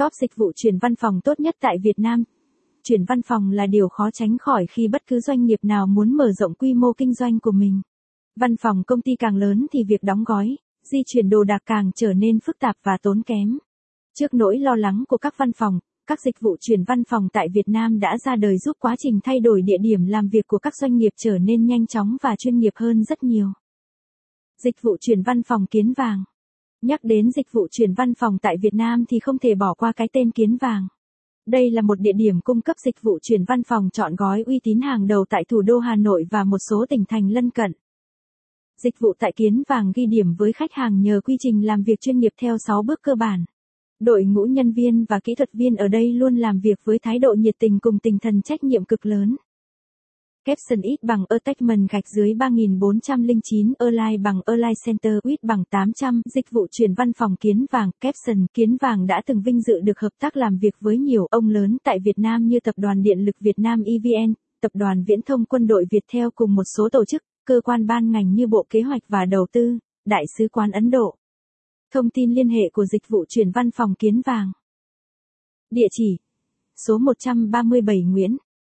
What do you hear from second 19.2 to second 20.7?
thay đổi địa điểm làm việc của